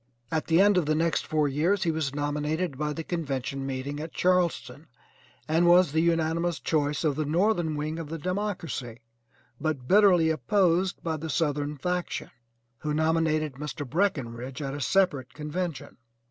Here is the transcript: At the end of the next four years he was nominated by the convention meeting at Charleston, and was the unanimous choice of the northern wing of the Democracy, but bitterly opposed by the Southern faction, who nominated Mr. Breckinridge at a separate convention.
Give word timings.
At 0.31 0.47
the 0.47 0.59
end 0.59 0.77
of 0.79 0.87
the 0.87 0.95
next 0.95 1.27
four 1.27 1.47
years 1.47 1.83
he 1.83 1.91
was 1.91 2.15
nominated 2.15 2.75
by 2.75 2.91
the 2.91 3.03
convention 3.03 3.67
meeting 3.67 3.99
at 3.99 4.11
Charleston, 4.11 4.87
and 5.47 5.67
was 5.67 5.91
the 5.91 6.01
unanimous 6.01 6.59
choice 6.59 7.03
of 7.03 7.15
the 7.15 7.23
northern 7.23 7.75
wing 7.75 7.99
of 7.99 8.09
the 8.09 8.17
Democracy, 8.17 9.01
but 9.59 9.87
bitterly 9.87 10.31
opposed 10.31 11.03
by 11.03 11.17
the 11.17 11.29
Southern 11.29 11.77
faction, 11.77 12.31
who 12.79 12.95
nominated 12.95 13.53
Mr. 13.57 13.87
Breckinridge 13.87 14.59
at 14.59 14.73
a 14.73 14.81
separate 14.81 15.35
convention. 15.35 15.97